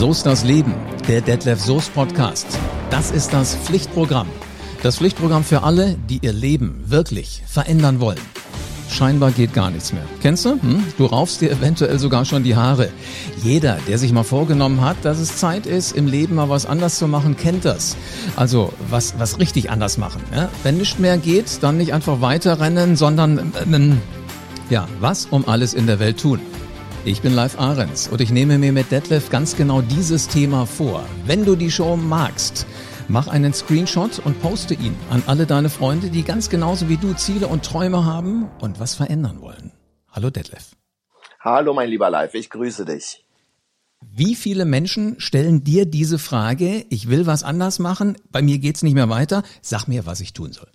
[0.00, 0.72] So ist das Leben,
[1.08, 2.46] der Detlef Soest Podcast.
[2.88, 4.28] Das ist das Pflichtprogramm.
[4.82, 8.18] Das Pflichtprogramm für alle, die ihr Leben wirklich verändern wollen.
[8.88, 10.04] Scheinbar geht gar nichts mehr.
[10.22, 10.52] Kennst du?
[10.52, 10.84] Hm?
[10.96, 12.88] Du raufst dir eventuell sogar schon die Haare.
[13.42, 16.96] Jeder, der sich mal vorgenommen hat, dass es Zeit ist, im Leben mal was anders
[16.96, 17.94] zu machen, kennt das.
[18.36, 20.22] Also was, was richtig anders machen.
[20.34, 20.48] Ja?
[20.62, 25.86] Wenn nichts mehr geht, dann nicht einfach weiterrennen, sondern äh, ja, was um alles in
[25.86, 26.40] der Welt tun.
[27.02, 31.02] Ich bin Live Ahrens und ich nehme mir mit Detlef ganz genau dieses Thema vor.
[31.24, 32.66] Wenn du die Show magst,
[33.08, 37.14] mach einen Screenshot und poste ihn an alle deine Freunde, die ganz genauso wie du
[37.14, 39.72] Ziele und Träume haben und was verändern wollen.
[40.12, 40.76] Hallo Detlef.
[41.40, 43.24] Hallo mein lieber Live, ich grüße dich.
[44.02, 48.82] Wie viele Menschen stellen dir diese Frage, ich will was anders machen, bei mir geht's
[48.82, 50.68] nicht mehr weiter, sag mir, was ich tun soll?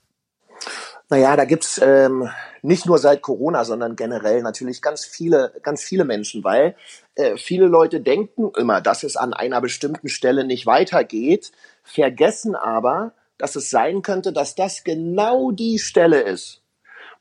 [1.15, 2.29] Naja, da gibt's ähm,
[2.61, 6.75] nicht nur seit Corona, sondern generell natürlich ganz viele, ganz viele Menschen, weil
[7.15, 11.53] äh, viele Leute denken immer, dass es an einer bestimmten Stelle nicht weitergeht,
[11.83, 16.59] vergessen aber, dass es sein könnte, dass das genau die Stelle ist,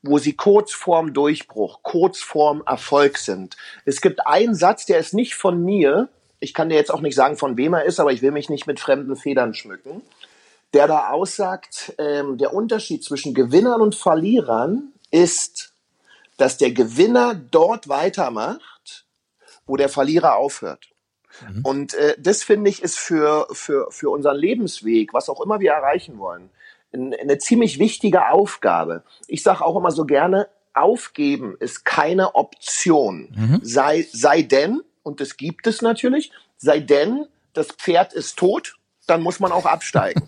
[0.02, 3.56] wo sie kurz vorm Durchbruch, kurz vorm Erfolg sind.
[3.84, 6.08] Es gibt einen Satz, der ist nicht von mir.
[6.40, 8.50] Ich kann dir jetzt auch nicht sagen, von wem er ist, aber ich will mich
[8.50, 10.02] nicht mit fremden Federn schmücken
[10.74, 15.72] der da aussagt, ähm, der Unterschied zwischen Gewinnern und Verlierern ist,
[16.36, 19.06] dass der Gewinner dort weitermacht,
[19.66, 20.88] wo der Verlierer aufhört.
[21.48, 21.64] Mhm.
[21.64, 25.72] Und äh, das finde ich ist für, für, für unseren Lebensweg, was auch immer wir
[25.72, 26.50] erreichen wollen,
[26.92, 29.02] eine ziemlich wichtige Aufgabe.
[29.26, 33.32] Ich sage auch immer so gerne, aufgeben ist keine Option.
[33.34, 33.60] Mhm.
[33.62, 39.22] Sei, sei denn, und das gibt es natürlich, sei denn, das Pferd ist tot dann
[39.22, 40.22] muss man auch absteigen.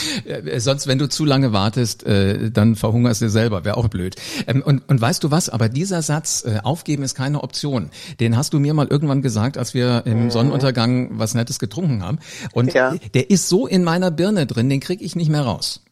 [0.56, 4.16] Sonst, wenn du zu lange wartest, äh, dann verhungerst du selber, wäre auch blöd.
[4.46, 8.36] Ähm, und, und weißt du was, aber dieser Satz, äh, aufgeben ist keine Option, den
[8.36, 10.30] hast du mir mal irgendwann gesagt, als wir im mhm.
[10.30, 12.18] Sonnenuntergang was Nettes getrunken haben.
[12.52, 12.94] Und ja.
[13.12, 15.83] der ist so in meiner Birne drin, den krieg ich nicht mehr raus.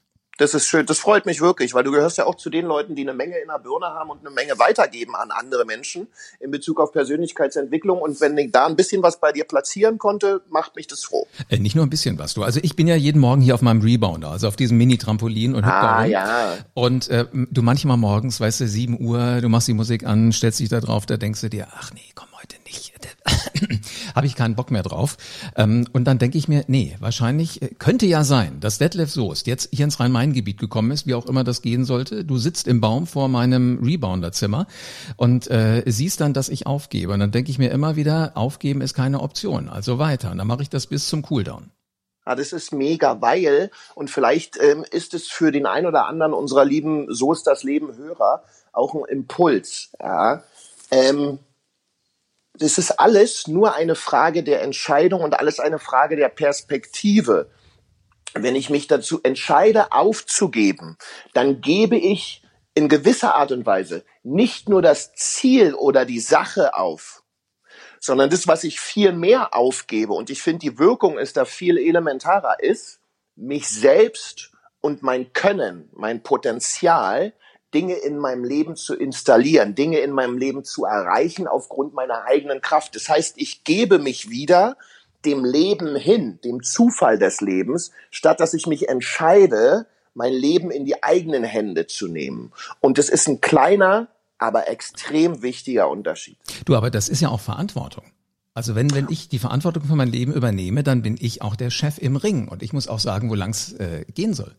[0.43, 2.97] Das ist schön, das freut mich wirklich, weil du gehörst ja auch zu den Leuten,
[2.97, 6.09] die eine Menge in der Birne haben und eine Menge weitergeben an andere Menschen
[6.41, 8.03] in Bezug auf Persönlichkeitsentwicklung.
[8.03, 11.29] Und wenn ich da ein bisschen was bei dir platzieren konnte, macht mich das froh.
[11.49, 12.43] Äh, nicht nur ein bisschen was, du.
[12.43, 15.63] Also ich bin ja jeden Morgen hier auf meinem Rebounder, also auf diesem Mini-Trampolin und
[15.63, 16.57] ah, ja.
[16.75, 20.59] Und äh, du manchmal morgens, weißt du, sieben Uhr, du machst die Musik an, stellst
[20.59, 22.32] dich da drauf, da denkst du dir, ach nee, komm.
[24.15, 25.17] habe ich keinen Bock mehr drauf.
[25.57, 29.47] Ähm, und dann denke ich mir, nee, wahrscheinlich äh, könnte ja sein, dass Detlef Soest
[29.47, 32.25] jetzt hier ins Rhein-Main-Gebiet gekommen ist, wie auch immer das gehen sollte.
[32.25, 34.67] Du sitzt im Baum vor meinem Rebounder-Zimmer
[35.17, 37.13] und äh, siehst dann, dass ich aufgebe.
[37.13, 39.69] Und dann denke ich mir immer wieder, aufgeben ist keine Option.
[39.69, 40.31] Also weiter.
[40.31, 41.71] Und dann mache ich das bis zum Cooldown.
[42.27, 46.33] Ja, das ist mega, weil, und vielleicht ähm, ist es für den einen oder anderen
[46.33, 49.91] unserer lieben So ist das Leben Hörer auch ein Impuls.
[50.01, 50.43] Ja.
[50.91, 51.39] Ähm,
[52.63, 57.51] das ist alles nur eine Frage der Entscheidung und alles eine Frage der Perspektive.
[58.35, 60.97] Wenn ich mich dazu entscheide, aufzugeben,
[61.35, 62.43] dann gebe ich
[62.75, 67.23] in gewisser Art und Weise nicht nur das Ziel oder die Sache auf,
[68.01, 71.77] sondern das, was ich viel mehr aufgebe, und ich finde, die Wirkung ist da viel
[71.77, 73.01] elementarer, ist,
[73.37, 74.51] mich selbst
[74.81, 77.35] und mein Können, mein Potenzial
[77.75, 82.61] Dinge in meinem Leben zu installieren, Dinge in meinem Leben zu erreichen aufgrund meiner eigenen
[82.61, 82.95] Kraft.
[82.95, 84.77] Das heißt, ich gebe mich wieder
[85.25, 90.85] dem Leben hin, dem Zufall des Lebens, statt dass ich mich entscheide, mein Leben in
[90.85, 92.53] die eigenen Hände zu nehmen.
[92.81, 96.37] Und das ist ein kleiner, aber extrem wichtiger Unterschied.
[96.65, 98.05] Du, aber das ist ja auch Verantwortung.
[98.55, 101.71] Also wenn, wenn ich die Verantwortung für mein Leben übernehme, dann bin ich auch der
[101.71, 104.55] Chef im Ring und ich muss auch sagen, wo lang's äh, gehen soll.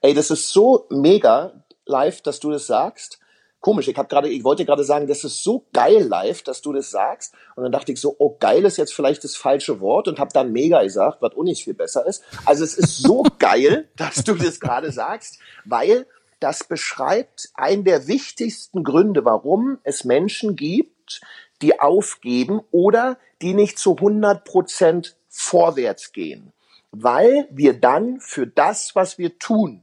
[0.00, 3.18] Ey, das ist so mega live, dass du das sagst.
[3.60, 6.72] Komisch, ich habe gerade, ich wollte gerade sagen, das ist so geil live, dass du
[6.72, 7.32] das sagst.
[7.54, 10.32] Und dann dachte ich so, oh geil ist jetzt vielleicht das falsche Wort und habe
[10.32, 12.24] dann mega gesagt, was auch nicht viel besser ist.
[12.44, 16.06] Also es ist so geil, dass du das gerade sagst, weil
[16.40, 21.20] das beschreibt einen der wichtigsten Gründe, warum es Menschen gibt,
[21.62, 26.52] die aufgeben oder die nicht zu 100 Prozent vorwärts gehen.
[26.90, 29.81] Weil wir dann für das, was wir tun,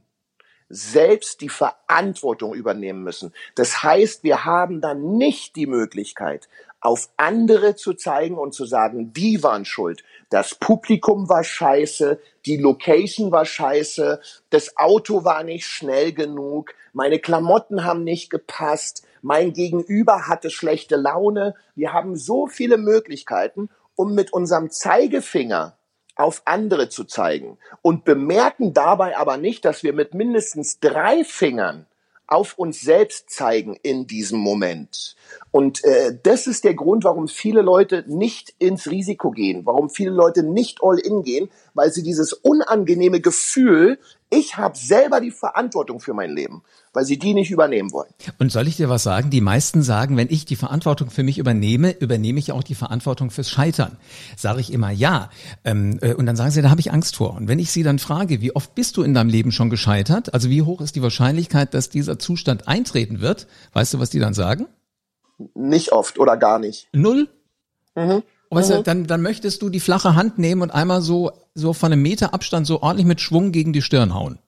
[0.70, 3.34] selbst die Verantwortung übernehmen müssen.
[3.56, 6.48] Das heißt, wir haben dann nicht die Möglichkeit,
[6.80, 10.02] auf andere zu zeigen und zu sagen, die waren schuld.
[10.30, 17.18] Das Publikum war scheiße, die Location war scheiße, das Auto war nicht schnell genug, meine
[17.18, 21.54] Klamotten haben nicht gepasst, mein Gegenüber hatte schlechte Laune.
[21.74, 25.76] Wir haben so viele Möglichkeiten, um mit unserem Zeigefinger
[26.20, 31.86] auf andere zu zeigen und bemerken dabei aber nicht, dass wir mit mindestens drei Fingern
[32.26, 35.16] auf uns selbst zeigen in diesem Moment.
[35.50, 40.12] Und äh, das ist der Grund, warum viele Leute nicht ins Risiko gehen, warum viele
[40.12, 43.98] Leute nicht all in gehen, weil sie dieses unangenehme Gefühl,
[44.30, 46.62] ich habe selber die Verantwortung für mein Leben,
[46.92, 48.10] weil sie die nicht übernehmen wollen.
[48.38, 49.28] Und soll ich dir was sagen?
[49.30, 53.30] Die meisten sagen, wenn ich die Verantwortung für mich übernehme, übernehme ich auch die Verantwortung
[53.30, 53.96] fürs Scheitern.
[54.36, 55.30] Sage ich immer ja.
[55.64, 57.34] Ähm, äh, und dann sagen sie, da habe ich Angst vor.
[57.34, 60.32] Und wenn ich sie dann frage, wie oft bist du in deinem Leben schon gescheitert?
[60.32, 63.48] Also wie hoch ist die Wahrscheinlichkeit, dass dieser Zustand eintreten wird?
[63.72, 64.68] Weißt du, was die dann sagen?
[65.54, 66.88] Nicht oft oder gar nicht.
[66.92, 67.28] Null?
[67.96, 68.22] Mhm.
[68.50, 68.74] Weißt mhm.
[68.74, 72.02] du, dann, dann möchtest du die flache Hand nehmen und einmal so, so von einem
[72.02, 74.38] Meter Abstand so ordentlich mit Schwung gegen die Stirn hauen.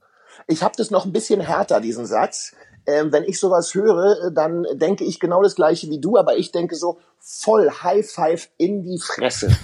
[0.46, 2.54] Ich habe das noch ein bisschen härter, diesen Satz.
[2.86, 6.50] Ähm, wenn ich sowas höre, dann denke ich genau das gleiche wie du, aber ich
[6.50, 9.56] denke so voll High Five in die Fresse.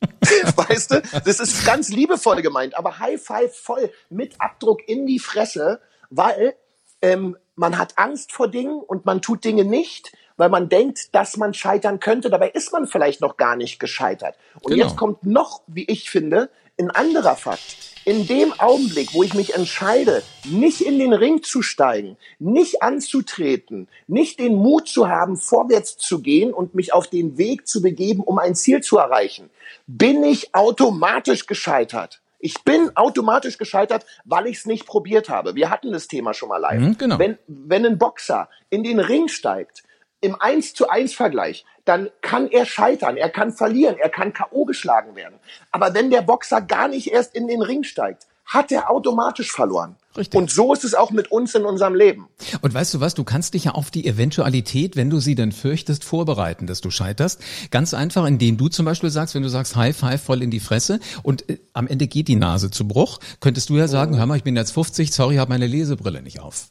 [0.56, 5.18] weißt du, das ist ganz liebevoll gemeint, aber High Five voll mit Abdruck in die
[5.18, 6.54] Fresse, weil
[7.02, 11.36] ähm, man hat Angst vor Dingen und man tut Dinge nicht, weil man denkt, dass
[11.36, 12.30] man scheitern könnte.
[12.30, 14.36] Dabei ist man vielleicht noch gar nicht gescheitert.
[14.62, 14.84] Und genau.
[14.84, 17.76] jetzt kommt noch, wie ich finde, ein anderer Fakt.
[18.06, 23.88] In dem Augenblick, wo ich mich entscheide, nicht in den Ring zu steigen, nicht anzutreten,
[24.06, 28.20] nicht den Mut zu haben, vorwärts zu gehen und mich auf den Weg zu begeben,
[28.20, 29.48] um ein Ziel zu erreichen,
[29.86, 32.20] bin ich automatisch gescheitert.
[32.38, 35.54] Ich bin automatisch gescheitert, weil ich es nicht probiert habe.
[35.54, 36.80] Wir hatten das Thema schon mal live.
[36.80, 37.18] Mhm, genau.
[37.18, 39.82] wenn, wenn ein Boxer in den Ring steigt,
[40.24, 44.64] im 1 zu 1 Vergleich, dann kann er scheitern, er kann verlieren, er kann K.O.
[44.64, 45.34] geschlagen werden.
[45.70, 49.96] Aber wenn der Boxer gar nicht erst in den Ring steigt, hat er automatisch verloren.
[50.16, 50.38] Richtig.
[50.38, 52.28] Und so ist es auch mit uns in unserem Leben.
[52.60, 55.50] Und weißt du was, du kannst dich ja auf die Eventualität, wenn du sie denn
[55.50, 57.40] fürchtest, vorbereiten, dass du scheiterst.
[57.70, 60.60] Ganz einfach, indem du zum Beispiel sagst, wenn du sagst, High Five voll in die
[60.60, 64.18] Fresse und äh, am Ende geht die Nase zu Bruch, könntest du ja sagen, mhm.
[64.18, 66.68] hör mal, ich bin jetzt 50, sorry, habe meine Lesebrille nicht auf.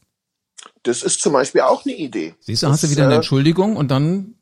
[0.83, 2.35] Das ist zum Beispiel auch eine Idee.
[2.41, 4.35] Siehst du, hast du wieder eine äh, Entschuldigung und dann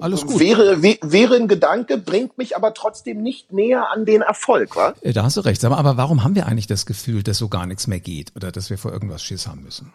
[0.00, 0.40] alles gut.
[0.40, 4.94] Wäre, wäre ein Gedanke, bringt mich aber trotzdem nicht näher an den Erfolg, wa?
[5.02, 5.64] Äh, da hast du recht.
[5.64, 8.50] Aber, aber warum haben wir eigentlich das Gefühl, dass so gar nichts mehr geht oder
[8.50, 9.92] dass wir vor irgendwas Schiss haben müssen?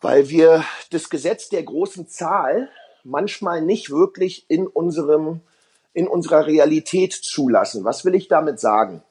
[0.00, 2.68] Weil wir das Gesetz der großen Zahl
[3.04, 5.40] manchmal nicht wirklich in unserem,
[5.92, 7.84] in unserer Realität zulassen.
[7.84, 9.02] Was will ich damit sagen?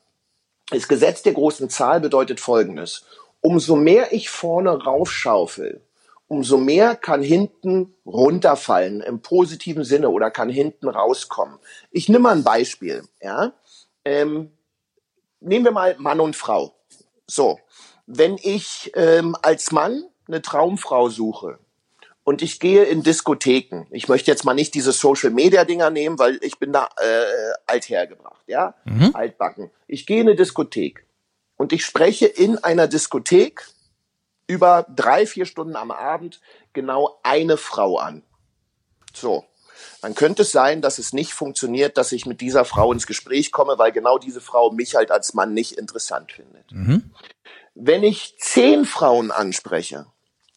[0.70, 3.04] Das Gesetz der großen Zahl bedeutet Folgendes.
[3.42, 5.82] Umso mehr ich vorne raufschaufel,
[6.28, 11.60] umso mehr kann hinten runterfallen im positiven Sinne oder kann hinten rauskommen.
[11.92, 13.04] Ich nehme mal ein Beispiel.
[13.22, 13.54] Ja?
[14.06, 14.52] Ähm,
[15.42, 16.74] nehmen wir mal Mann und Frau.
[17.28, 17.60] So,
[18.06, 21.60] wenn ich ähm, als Mann eine Traumfrau suche
[22.24, 26.20] und ich gehe in Diskotheken, ich möchte jetzt mal nicht diese Social Media Dinger nehmen,
[26.20, 29.12] weil ich bin da äh, alt hergebracht, ja, mhm.
[29.14, 29.72] altbacken.
[29.88, 31.06] Ich gehe in eine Diskothek
[31.62, 33.68] und ich spreche in einer Diskothek
[34.48, 36.42] über drei, vier Stunden am Abend
[36.74, 38.24] genau eine Frau an.
[39.14, 39.46] So.
[40.02, 43.52] Dann könnte es sein, dass es nicht funktioniert, dass ich mit dieser Frau ins Gespräch
[43.52, 46.72] komme, weil genau diese Frau mich halt als Mann nicht interessant findet.
[46.72, 47.12] Mhm.
[47.76, 50.08] Wenn ich zehn Frauen anspreche,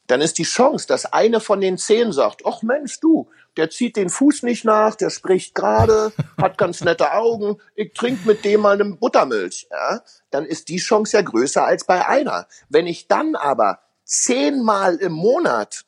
[0.06, 3.96] dann ist die Chance, dass eine von den zehn sagt, ach Mensch, du, der zieht
[3.96, 8.60] den Fuß nicht nach, der spricht gerade, hat ganz nette Augen, ich trinke mit dem
[8.60, 12.46] mal eine Buttermilch, ja, dann ist die Chance ja größer als bei einer.
[12.68, 15.84] Wenn ich dann aber zehnmal im Monat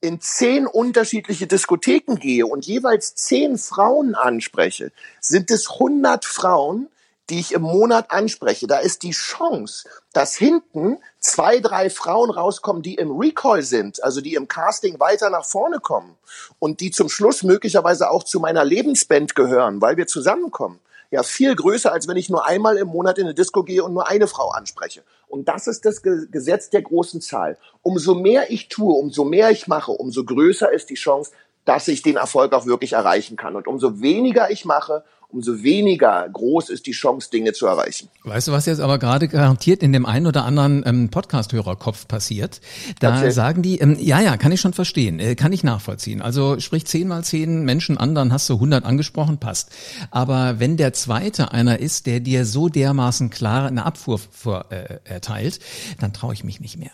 [0.00, 6.88] in zehn unterschiedliche Diskotheken gehe und jeweils zehn Frauen anspreche, sind es 100 Frauen,
[7.28, 8.66] die ich im Monat anspreche.
[8.66, 14.20] Da ist die Chance, dass hinten zwei, drei Frauen rauskommen, die im Recall sind, also
[14.20, 16.16] die im Casting weiter nach vorne kommen
[16.58, 21.54] und die zum Schluss möglicherweise auch zu meiner Lebensband gehören, weil wir zusammenkommen ja viel
[21.54, 24.28] größer, als wenn ich nur einmal im Monat in eine Disco gehe und nur eine
[24.28, 25.02] Frau anspreche.
[25.28, 27.58] Und das ist das Gesetz der großen Zahl.
[27.82, 31.32] Umso mehr ich tue, umso mehr ich mache, umso größer ist die Chance,
[31.64, 33.56] dass ich den Erfolg auch wirklich erreichen kann.
[33.56, 38.08] Und umso weniger ich mache, umso weniger groß ist die Chance, Dinge zu erreichen.
[38.24, 42.60] Weißt du, was jetzt aber gerade garantiert in dem einen oder anderen ähm, Podcast-Hörerkopf passiert?
[43.00, 43.30] Da Erzähl.
[43.30, 46.22] sagen die, ähm, ja, ja, kann ich schon verstehen, äh, kann ich nachvollziehen.
[46.22, 49.70] Also sprich zehn mal zehn Menschen an, dann hast du 100 angesprochen, passt.
[50.10, 54.98] Aber wenn der zweite einer ist, der dir so dermaßen klar eine Abfuhr vor, äh,
[55.04, 55.60] erteilt,
[56.00, 56.92] dann traue ich mich nicht mehr.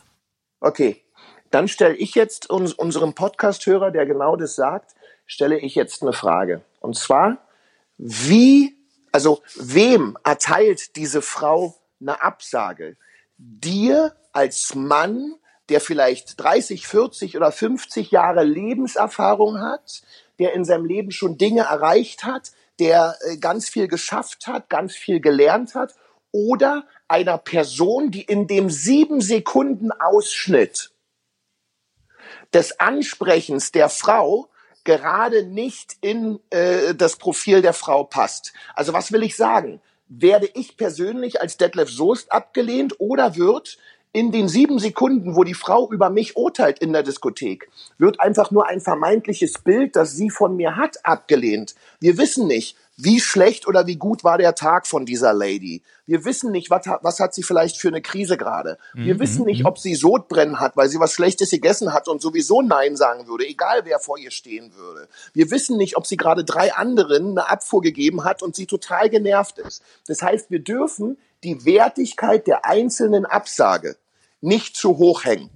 [0.60, 1.02] Okay,
[1.50, 4.94] dann stelle ich jetzt uns, unserem Podcast-Hörer, der genau das sagt,
[5.26, 6.62] stelle ich jetzt eine Frage.
[6.80, 7.38] Und zwar,
[7.98, 8.76] wie,
[9.12, 12.96] also wem erteilt diese Frau eine Absage?
[13.38, 15.34] Dir als Mann,
[15.68, 20.02] der vielleicht 30, 40 oder 50 Jahre Lebenserfahrung hat,
[20.38, 24.94] der in seinem Leben schon Dinge erreicht hat, der äh, ganz viel geschafft hat, ganz
[24.94, 25.94] viel gelernt hat,
[26.30, 30.92] oder einer Person, die in dem sieben Sekunden Ausschnitt
[32.52, 34.50] des Ansprechens der Frau
[34.86, 38.54] gerade nicht in äh, das Profil der Frau passt.
[38.74, 39.82] Also was will ich sagen?
[40.08, 43.76] Werde ich persönlich als Detlef Soest abgelehnt oder wird
[44.12, 48.50] in den sieben Sekunden, wo die Frau über mich urteilt in der Diskothek, wird einfach
[48.50, 51.74] nur ein vermeintliches Bild, das sie von mir hat, abgelehnt.
[52.00, 55.82] Wir wissen nicht, wie schlecht oder wie gut war der Tag von dieser Lady.
[56.06, 58.78] Wir wissen nicht, was, was hat sie vielleicht für eine Krise gerade.
[58.94, 59.20] Wir mhm.
[59.20, 59.66] wissen nicht, mhm.
[59.66, 63.46] ob sie Sodbrennen hat, weil sie was Schlechtes gegessen hat und sowieso Nein sagen würde,
[63.46, 65.08] egal wer vor ihr stehen würde.
[65.34, 69.10] Wir wissen nicht, ob sie gerade drei anderen eine Abfuhr gegeben hat und sie total
[69.10, 69.82] genervt ist.
[70.06, 73.96] Das heißt, wir dürfen die Wertigkeit der einzelnen Absage
[74.40, 75.50] nicht zu hoch hängen.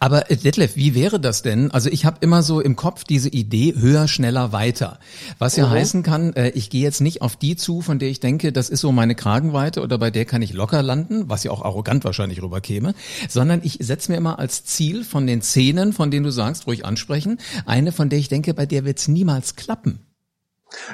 [0.00, 1.70] Aber äh, Detlef, wie wäre das denn?
[1.70, 4.98] Also ich habe immer so im Kopf diese Idee höher, schneller, weiter.
[5.38, 5.70] Was ja mhm.
[5.70, 8.70] heißen kann, äh, ich gehe jetzt nicht auf die zu, von der ich denke, das
[8.70, 12.04] ist so meine Kragenweite oder bei der kann ich locker landen, was ja auch arrogant
[12.04, 12.94] wahrscheinlich rüberkäme,
[13.28, 16.84] sondern ich setze mir immer als Ziel von den Szenen, von denen du sagst, ruhig
[16.84, 20.06] ansprechen, eine, von der ich denke, bei der wird's niemals klappen.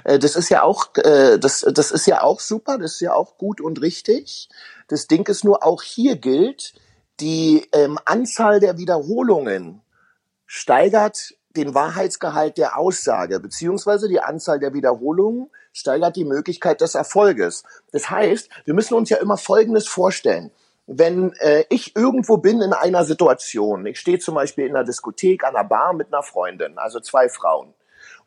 [0.05, 3.39] Äh, das ist ja auch, das, das ist ja auch super, das ist ja auch
[3.39, 4.49] gut und richtig.
[4.89, 6.75] Das Ding ist nur, auch hier gilt,
[7.21, 9.83] die ähm, Anzahl der Wiederholungen
[10.47, 17.65] steigert den Wahrheitsgehalt der Aussage, beziehungsweise die Anzahl der Wiederholungen steigert die Möglichkeit des Erfolges.
[17.93, 20.51] Das heißt, wir müssen uns ja immer Folgendes vorstellen.
[20.87, 25.45] Wenn äh, ich irgendwo bin in einer Situation, ich stehe zum Beispiel in einer Diskothek,
[25.45, 27.75] an einer Bar mit einer Freundin, also zwei Frauen,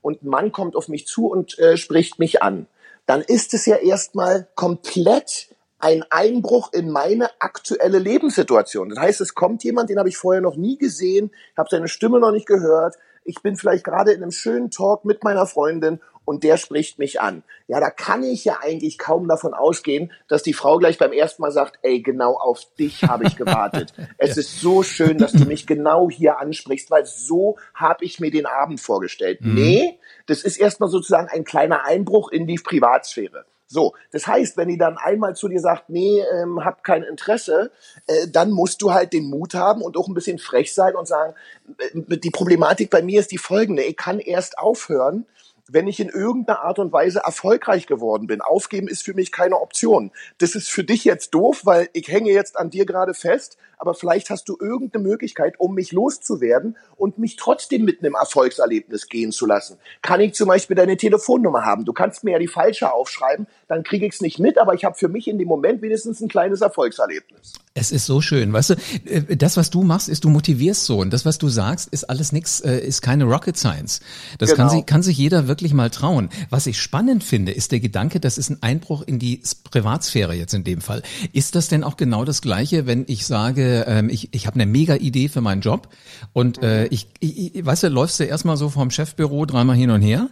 [0.01, 2.67] und ein Mann kommt auf mich zu und äh, spricht mich an,
[3.05, 8.89] dann ist es ja erstmal komplett ein Einbruch in meine aktuelle Lebenssituation.
[8.89, 12.19] Das heißt, es kommt jemand, den habe ich vorher noch nie gesehen, habe seine Stimme
[12.19, 12.95] noch nicht gehört.
[13.23, 17.19] Ich bin vielleicht gerade in einem schönen Talk mit meiner Freundin und der spricht mich
[17.19, 17.43] an.
[17.67, 21.41] Ja, da kann ich ja eigentlich kaum davon ausgehen, dass die Frau gleich beim ersten
[21.41, 23.93] Mal sagt, ey, genau auf dich habe ich gewartet.
[24.17, 28.31] es ist so schön, dass du mich genau hier ansprichst, weil so habe ich mir
[28.31, 29.41] den Abend vorgestellt.
[29.41, 29.53] Mhm.
[29.53, 33.45] Nee, das ist erstmal sozusagen ein kleiner Einbruch in die Privatsphäre.
[33.71, 37.71] So, das heißt, wenn die dann einmal zu dir sagt, nee, ähm, hab kein Interesse,
[38.05, 41.07] äh, dann musst du halt den Mut haben und auch ein bisschen frech sein und
[41.07, 41.35] sagen,
[41.77, 45.25] äh, die Problematik bei mir ist die folgende, ich kann erst aufhören,
[45.69, 48.41] wenn ich in irgendeiner Art und Weise erfolgreich geworden bin.
[48.41, 50.11] Aufgeben ist für mich keine Option.
[50.39, 53.95] Das ist für dich jetzt doof, weil ich hänge jetzt an dir gerade fest, aber
[53.95, 59.31] vielleicht hast du irgendeine Möglichkeit, um mich loszuwerden und mich trotzdem mit einem Erfolgserlebnis gehen
[59.31, 59.77] zu lassen.
[60.03, 61.83] Kann ich zum Beispiel deine Telefonnummer haben?
[61.83, 64.85] Du kannst mir ja die falsche aufschreiben, dann kriege ich es nicht mit, aber ich
[64.85, 67.53] habe für mich in dem Moment wenigstens ein kleines Erfolgserlebnis.
[67.73, 68.73] Es ist so schön, weißt du,
[69.05, 72.03] äh, das, was du machst, ist, du motivierst so und das, was du sagst, ist
[72.03, 74.01] alles nix, äh, ist keine Rocket Science.
[74.37, 74.67] Das genau.
[74.67, 76.29] kann, sich, kann sich jeder wirklich mal trauen.
[76.51, 80.53] Was ich spannend finde, ist der Gedanke, das ist ein Einbruch in die Privatsphäre jetzt
[80.53, 81.01] in dem Fall.
[81.33, 84.65] Ist das denn auch genau das Gleiche, wenn ich sage, ähm, ich, ich habe eine
[84.65, 85.89] mega Idee für meinen Job
[86.33, 90.01] und äh, ich, ich, weißt du, läufst du erstmal so vom Chefbüro dreimal hin und
[90.01, 90.29] her,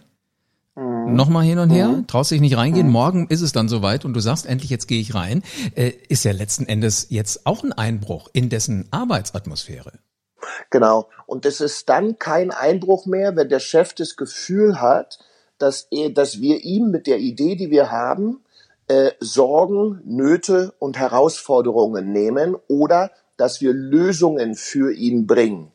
[0.76, 1.14] mhm.
[1.14, 2.06] nochmal hin und her, mhm.
[2.06, 2.92] traust dich nicht reingehen, mhm.
[2.92, 5.42] morgen ist es dann soweit und du sagst, endlich jetzt gehe ich rein,
[5.74, 9.92] äh, ist ja letzten Endes jetzt auch ein Einbruch in dessen Arbeitsatmosphäre.
[10.70, 11.08] Genau.
[11.26, 15.18] Und es ist dann kein Einbruch mehr, wenn der Chef das Gefühl hat,
[15.58, 18.40] dass, er, dass wir ihm mit der Idee, die wir haben,
[18.88, 25.72] äh, Sorgen, Nöte und Herausforderungen nehmen oder dass wir Lösungen für ihn bringen.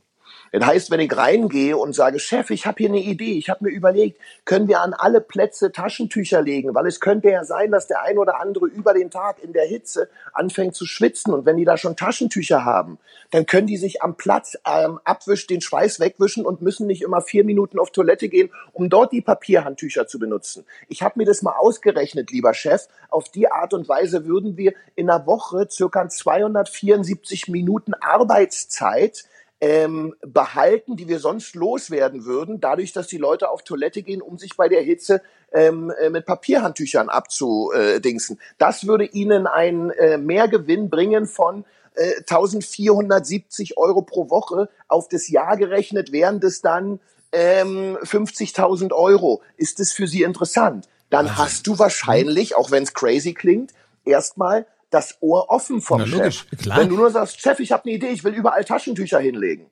[0.59, 3.65] Das heißt, wenn ich reingehe und sage, Chef, ich habe hier eine Idee, ich habe
[3.65, 7.87] mir überlegt, können wir an alle Plätze Taschentücher legen, weil es könnte ja sein, dass
[7.87, 11.57] der ein oder andere über den Tag in der Hitze anfängt zu schwitzen und wenn
[11.57, 12.99] die da schon Taschentücher haben,
[13.31, 17.21] dann können die sich am Platz ähm, abwischen, den Schweiß wegwischen und müssen nicht immer
[17.21, 20.63] vier Minuten auf Toilette gehen, um dort die Papierhandtücher zu benutzen.
[20.87, 22.87] Ich habe mir das mal ausgerechnet, lieber Chef.
[23.09, 29.25] Auf die Art und Weise würden wir in einer Woche circa 274 Minuten Arbeitszeit
[29.65, 34.37] ähm, behalten, die wir sonst loswerden würden, dadurch, dass die Leute auf Toilette gehen, um
[34.37, 38.39] sich bei der Hitze ähm, äh, mit Papierhandtüchern abzudingsen.
[38.59, 45.29] Das würde ihnen einen äh, Mehrgewinn bringen von äh, 1470 Euro pro Woche auf das
[45.29, 46.99] Jahr gerechnet, wären das dann
[47.31, 49.41] ähm, 50.000 Euro.
[49.57, 50.87] Ist das für Sie interessant?
[51.09, 53.71] Dann hast du wahrscheinlich, auch wenn es crazy klingt,
[54.03, 56.45] erstmal das Ohr offen vom Na, Chef.
[56.57, 56.79] Klar.
[56.79, 59.69] Wenn du nur sagst, Chef, ich habe eine Idee, ich will überall Taschentücher hinlegen.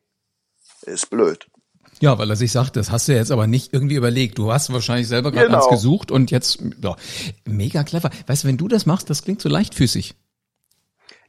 [0.82, 1.48] Ist blöd.
[2.01, 4.38] Ja, weil er sich sagt, das hast du jetzt aber nicht irgendwie überlegt.
[4.38, 5.60] Du hast wahrscheinlich selber gerade genau.
[5.60, 6.98] eins gesucht und jetzt, ja,
[7.46, 8.10] mega clever.
[8.27, 10.15] Weißt du, wenn du das machst, das klingt so leichtfüßig.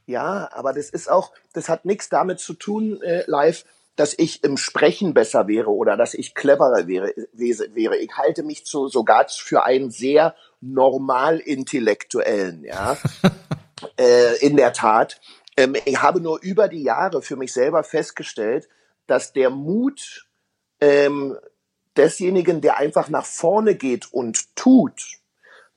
[0.06, 3.64] Ja, aber das ist auch, das hat nichts damit zu tun, äh, live,
[3.96, 7.14] dass ich im Sprechen besser wäre oder dass ich cleverer wäre.
[7.32, 7.96] wäre.
[7.98, 12.96] Ich halte mich zu, sogar für einen sehr normal intellektuellen, ja.
[13.98, 15.20] äh, in der Tat.
[15.56, 18.68] Ähm, ich habe nur über die Jahre für mich selber festgestellt,
[19.06, 20.26] dass der Mut
[20.80, 21.36] ähm,
[21.96, 25.20] desjenigen, der einfach nach vorne geht und tut,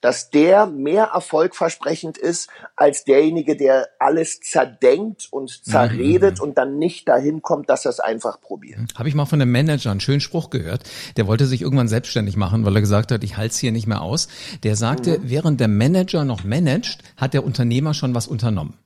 [0.02, 6.44] dass der mehr erfolgversprechend ist als derjenige, der alles zerdenkt und zerredet mhm.
[6.44, 8.80] und dann nicht dahin kommt, dass er es einfach probiert.
[8.96, 10.84] Habe ich mal von einem Manager einen schönen Spruch gehört.
[11.18, 13.88] Der wollte sich irgendwann selbstständig machen, weil er gesagt hat, ich halte es hier nicht
[13.88, 14.28] mehr aus.
[14.64, 15.30] Der sagte, mhm.
[15.30, 18.78] während der Manager noch managt, hat der Unternehmer schon was unternommen.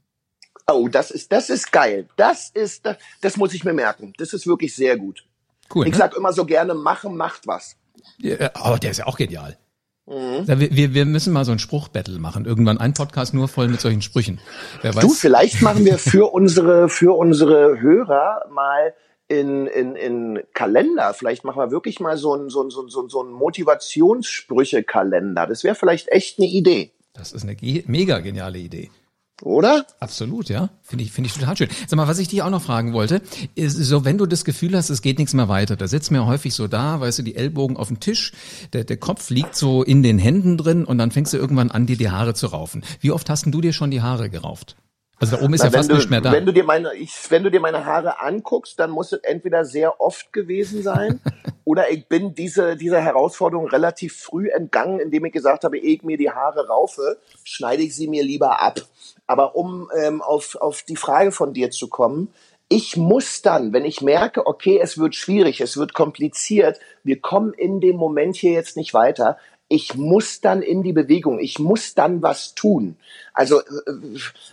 [0.68, 2.08] Oh, das ist, das ist geil.
[2.16, 4.14] Das ist, das, das muss ich mir merken.
[4.18, 5.26] Das ist wirklich sehr gut.
[5.74, 5.88] Cool.
[5.88, 5.98] Ich ne?
[5.98, 7.76] sag immer so gerne, machen macht was.
[8.18, 9.58] Ja, aber der ist ja auch genial.
[10.12, 10.48] Mhm.
[10.48, 12.44] Wir, wir müssen mal so ein Spruchbattle machen.
[12.46, 14.42] Irgendwann ein Podcast nur voll mit solchen Sprüchen.
[14.82, 15.02] Wer weiß.
[15.02, 18.94] Du, vielleicht machen wir für unsere, für unsere Hörer mal
[19.30, 21.14] in, in, in Kalender.
[21.14, 25.48] Vielleicht machen wir wirklich mal so ein, so ein, so ein, so ein Motivationssprüche-Kalender.
[25.48, 26.92] Das wäre vielleicht echt eine Idee.
[27.14, 27.56] Das ist eine
[27.88, 28.92] mega geniale Idee.
[29.42, 29.86] Oder?
[30.00, 30.70] Absolut, ja.
[30.82, 31.70] Finde ich, finde ich total schön.
[31.88, 33.22] Sag mal, was ich dich auch noch fragen wollte,
[33.56, 36.26] ist so, wenn du das Gefühl hast, es geht nichts mehr weiter, da sitzt mir
[36.26, 38.34] häufig so da, weißt du, die Ellbogen auf dem Tisch,
[38.74, 41.86] der, der Kopf liegt so in den Händen drin und dann fängst du irgendwann an,
[41.86, 42.84] dir die Haare zu raufen.
[43.00, 44.76] Wie oft hast denn du dir schon die Haare gerauft?
[45.22, 46.32] Also da oben ist Na, ja fast du, nicht mehr da.
[46.32, 49.66] Wenn du dir meine, ich, wenn du dir meine Haare anguckst, dann muss es entweder
[49.66, 51.22] sehr oft gewesen sein
[51.64, 56.02] oder ich bin diese, dieser Herausforderung relativ früh entgangen, indem ich gesagt habe, ehe ich
[56.02, 58.82] mir die Haare raufe, schneide ich sie mir lieber ab.
[59.32, 62.34] Aber um ähm, auf, auf die Frage von dir zu kommen,
[62.68, 67.54] ich muss dann, wenn ich merke, okay, es wird schwierig, es wird kompliziert, wir kommen
[67.54, 69.38] in dem Moment hier jetzt nicht weiter,
[69.70, 72.98] ich muss dann in die Bewegung, ich muss dann was tun.
[73.34, 73.64] Also, äh,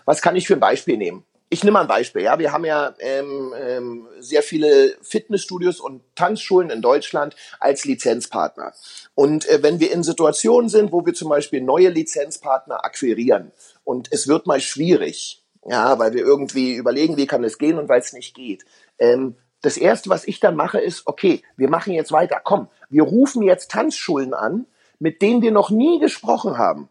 [0.04, 1.25] was kann ich für ein Beispiel nehmen?
[1.50, 2.23] Ich nehme mal ein Beispiel.
[2.23, 8.75] Ja, wir haben ja ähm, ähm, sehr viele Fitnessstudios und Tanzschulen in Deutschland als Lizenzpartner.
[9.14, 13.52] Und äh, wenn wir in Situationen sind, wo wir zum Beispiel neue Lizenzpartner akquirieren
[13.85, 17.88] und es wird mal schwierig, ja, weil wir irgendwie überlegen, wie kann es gehen und
[17.88, 18.67] weil es nicht geht.
[18.99, 22.40] Ähm, das erste, was ich dann mache, ist, okay, wir machen jetzt weiter.
[22.45, 24.67] Komm, wir rufen jetzt Tanzschulen an,
[24.99, 26.89] mit denen wir noch nie gesprochen haben.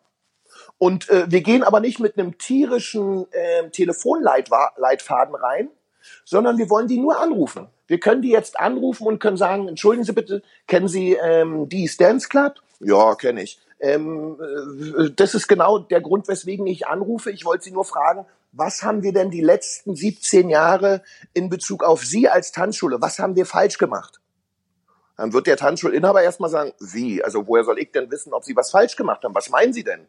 [0.78, 5.70] Und äh, wir gehen aber nicht mit einem tierischen äh, Telefonleitfaden rein,
[6.24, 7.68] sondern wir wollen die nur anrufen.
[7.88, 11.90] Wir können die jetzt anrufen und können sagen, entschuldigen Sie bitte, kennen Sie ähm, die
[11.98, 12.56] Dance Club?
[12.80, 13.60] Ja, kenne ich.
[13.80, 17.32] Ähm, äh, das ist genau der Grund, weswegen ich anrufe.
[17.32, 21.02] Ich wollte Sie nur fragen, was haben wir denn die letzten 17 Jahre
[21.34, 24.20] in Bezug auf Sie als Tanzschule, was haben wir falsch gemacht?
[25.16, 27.24] Dann wird der Tanzschulinhaber erstmal sagen, wie?
[27.24, 29.34] Also woher soll ich denn wissen, ob Sie was falsch gemacht haben?
[29.34, 30.08] Was meinen Sie denn?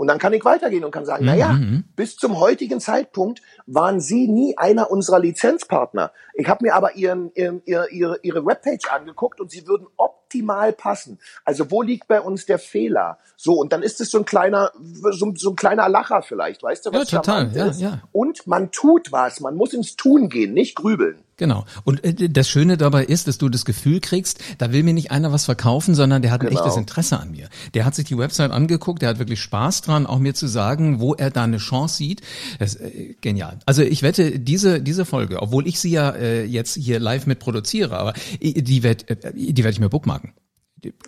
[0.00, 1.30] Und dann kann ich weitergehen und kann sagen, mhm.
[1.30, 1.84] na ja, mhm.
[1.94, 6.10] bis zum heutigen Zeitpunkt waren Sie nie einer unserer Lizenzpartner.
[6.32, 10.72] Ich habe mir aber ihren, ihren, ihre, ihre, ihre Webpage angeguckt und Sie würden optimal
[10.72, 11.18] passen.
[11.44, 13.18] Also wo liegt bei uns der Fehler?
[13.36, 14.72] So, und dann ist es so ein kleiner,
[15.10, 18.00] so, so ein kleiner Lacher vielleicht, weißt du, was ja, total, ja, ja.
[18.10, 21.24] Und man tut was, man muss ins Tun gehen, nicht grübeln.
[21.40, 21.64] Genau.
[21.84, 25.10] Und äh, das Schöne dabei ist, dass du das Gefühl kriegst, da will mir nicht
[25.10, 26.52] einer was verkaufen, sondern der hat genau.
[26.52, 27.48] ein echtes Interesse an mir.
[27.72, 31.00] Der hat sich die Website angeguckt, der hat wirklich Spaß dran, auch mir zu sagen,
[31.00, 32.20] wo er da eine Chance sieht.
[32.58, 33.58] Das ist äh, genial.
[33.64, 37.38] Also ich wette, diese diese Folge, obwohl ich sie ja äh, jetzt hier live mit
[37.38, 40.34] produziere, aber die werde die werde ich mir bookmarken.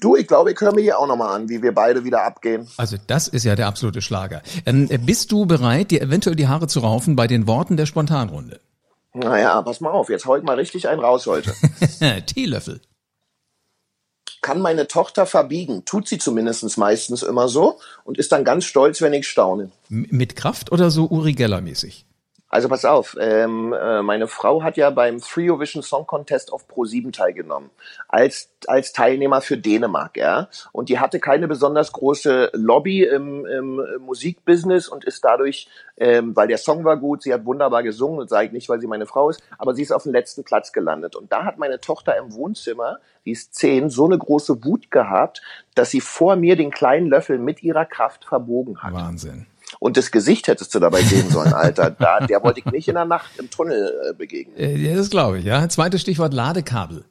[0.01, 2.67] Du, ich glaube, ich höre mir hier auch nochmal an, wie wir beide wieder abgehen.
[2.79, 4.43] Also das ist ja der absolute Schlager.
[4.65, 8.61] Ähm, bist du bereit, dir eventuell die Haare zu raufen bei den Worten der Spontanrunde?
[9.15, 11.55] Naja, pass mal auf, jetzt hau ich mal richtig einen raus heute.
[12.27, 12.81] Teelöffel.
[14.41, 19.01] Kann meine Tochter verbiegen, tut sie zumindest meistens immer so und ist dann ganz stolz,
[19.01, 19.71] wenn ich staune.
[19.89, 22.07] M mit Kraft oder so Uri Geller mäßig?
[22.53, 26.67] Also pass auf, ähm, äh, meine Frau hat ja beim Three Vision Song Contest auf
[26.69, 27.71] Pro7 teilgenommen,
[28.09, 30.51] als, als Teilnehmer für Dänemark, ja.
[30.71, 36.47] Und die hatte keine besonders große Lobby im, im Musikbusiness und ist dadurch, ähm, weil
[36.47, 39.07] der Song war gut, sie hat wunderbar gesungen, und sage ich nicht, weil sie meine
[39.07, 41.17] Frau ist, aber sie ist auf den letzten Platz gelandet.
[41.17, 45.41] Und da hat meine Tochter im Wohnzimmer, die ist zehn, so eine große Wut gehabt,
[45.75, 48.93] dass sie vor mir den kleinen Löffel mit ihrer Kraft verbogen hat.
[48.93, 49.47] Wahnsinn.
[49.83, 51.91] Und das Gesicht hättest du dabei sehen sollen, Alter.
[51.91, 54.57] Da, der wollte ich nicht in der Nacht im Tunnel äh, begegnen.
[54.57, 55.69] Äh, das glaube ich, ja.
[55.69, 57.05] Zweites Stichwort Ladekabel.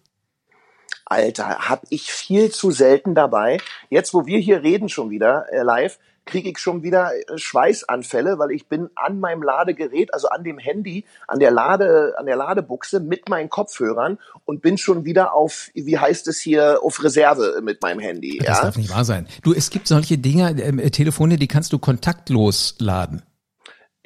[1.04, 3.58] Alter, hab ich viel zu selten dabei.
[3.90, 8.40] Jetzt, wo wir hier reden schon wieder äh, live, kriege ich schon wieder äh, Schweißanfälle,
[8.40, 12.36] weil ich bin an meinem Ladegerät, also an dem Handy, an der Lade, an der
[12.36, 17.62] Ladebuchse mit meinen Kopfhörern und bin schon wieder auf, wie heißt es hier, auf Reserve
[17.64, 18.40] mit meinem Handy.
[18.40, 18.66] Das ja?
[18.66, 19.28] darf nicht wahr sein.
[19.44, 23.24] Du, es gibt solche Dinger, äh, Telefone, die kannst du kontaktlos laden.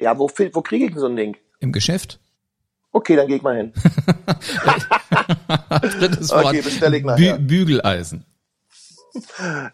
[0.00, 1.36] Ja, wo, wo kriege ich denn so ein Ding?
[1.60, 2.20] Im Geschäft.
[2.92, 3.72] Okay, dann gehe ich mal hin.
[6.00, 6.46] Drittes Wort.
[6.46, 7.16] Okay, bestelle ich mal.
[7.16, 8.24] Bü Bügeleisen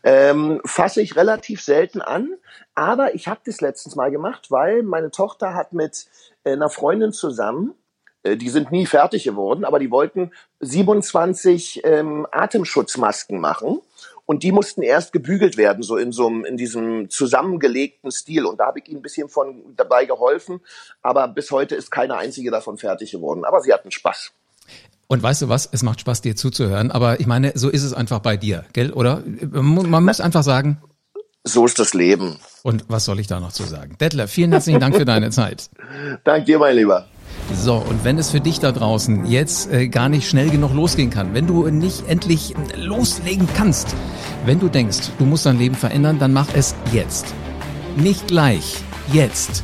[0.02, 2.34] ähm, fasse ich relativ selten an,
[2.74, 6.06] aber ich habe das letztens mal gemacht, weil meine Tochter hat mit
[6.44, 7.74] äh, einer Freundin zusammen
[8.22, 13.80] äh, die sind nie fertig geworden, aber die wollten 27 ähm, Atemschutzmasken machen
[14.26, 18.46] und die mussten erst gebügelt werden, so in so einem, in diesem zusammengelegten Stil.
[18.46, 20.60] Und da habe ich ihnen ein bisschen von dabei geholfen.
[21.02, 23.44] Aber bis heute ist keine einzige davon fertig geworden.
[23.44, 24.32] Aber sie hatten Spaß.
[25.12, 25.68] Und weißt du was?
[25.70, 26.90] Es macht Spaß, dir zuzuhören.
[26.90, 28.94] Aber ich meine, so ist es einfach bei dir, gell?
[28.94, 29.22] Oder?
[29.50, 30.78] Man muss einfach sagen.
[31.44, 32.38] So ist das Leben.
[32.62, 33.98] Und was soll ich da noch zu sagen?
[34.00, 35.68] Detlef, vielen herzlichen Dank für deine Zeit.
[36.24, 37.08] Dank dir, mein Lieber.
[37.54, 41.10] So, und wenn es für dich da draußen jetzt äh, gar nicht schnell genug losgehen
[41.10, 43.94] kann, wenn du nicht endlich loslegen kannst,
[44.46, 47.34] wenn du denkst, du musst dein Leben verändern, dann mach es jetzt.
[47.96, 48.76] Nicht gleich,
[49.12, 49.62] jetzt.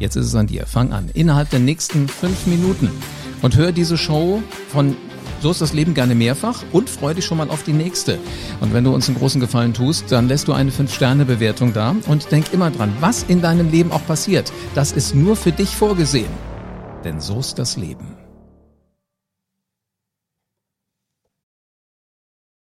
[0.00, 0.66] Jetzt ist es an dir.
[0.66, 1.10] Fang an.
[1.14, 2.90] Innerhalb der nächsten fünf Minuten.
[3.42, 4.96] Und hör diese Show von
[5.40, 8.18] so ist das Leben gerne mehrfach und freu dich schon mal auf die nächste.
[8.60, 12.30] Und wenn du uns einen großen Gefallen tust, dann lässt du eine 5-Sterne-Bewertung da und
[12.30, 16.30] denk immer dran, was in deinem Leben auch passiert, das ist nur für dich vorgesehen.
[17.04, 18.19] Denn so ist das Leben.